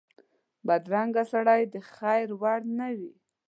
بدرنګه 0.67 1.23
سړی 1.31 1.61
د 1.73 1.75
خیر 1.93 2.27
وړ 2.41 2.59
نه 2.79 2.87
وي 2.97 3.13